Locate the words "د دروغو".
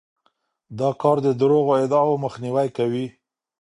1.25-1.71